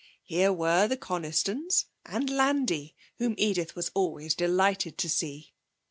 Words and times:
Here 0.23 0.51
were 0.51 0.87
the 0.87 0.97
Conistons, 0.97 1.85
and 2.07 2.27
Landi, 2.27 2.95
whom 3.19 3.35
Edith 3.37 3.75
was 3.75 3.91
always 3.93 4.33
delighted 4.33 4.97
to 4.97 5.07
see. 5.07 5.53